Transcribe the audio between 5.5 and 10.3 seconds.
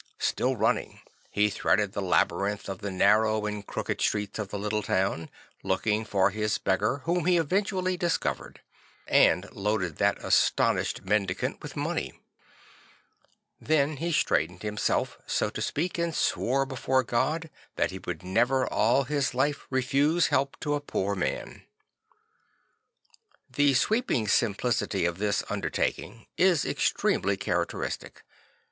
looking for his beggar, whom he eventually discovered; and loaded that